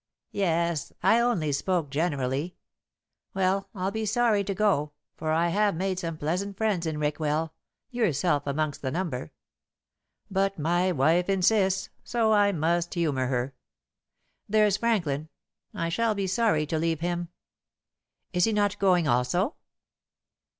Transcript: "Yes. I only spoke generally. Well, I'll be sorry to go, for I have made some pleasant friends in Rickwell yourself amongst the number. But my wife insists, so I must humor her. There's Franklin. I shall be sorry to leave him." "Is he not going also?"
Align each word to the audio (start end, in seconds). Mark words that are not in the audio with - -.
"Yes. 0.31 0.91
I 1.03 1.19
only 1.19 1.51
spoke 1.51 1.91
generally. 1.91 2.55
Well, 3.35 3.69
I'll 3.75 3.91
be 3.91 4.07
sorry 4.07 4.43
to 4.45 4.55
go, 4.55 4.93
for 5.15 5.29
I 5.31 5.49
have 5.49 5.75
made 5.75 5.99
some 5.99 6.17
pleasant 6.17 6.57
friends 6.57 6.87
in 6.87 6.97
Rickwell 6.97 7.53
yourself 7.91 8.47
amongst 8.47 8.81
the 8.81 8.89
number. 8.89 9.31
But 10.31 10.57
my 10.57 10.91
wife 10.91 11.29
insists, 11.29 11.89
so 12.03 12.33
I 12.33 12.51
must 12.51 12.95
humor 12.95 13.27
her. 13.27 13.53
There's 14.49 14.77
Franklin. 14.77 15.29
I 15.71 15.89
shall 15.89 16.15
be 16.15 16.25
sorry 16.25 16.65
to 16.65 16.79
leave 16.79 17.01
him." 17.01 17.27
"Is 18.33 18.45
he 18.45 18.53
not 18.53 18.79
going 18.79 19.07
also?" 19.07 19.53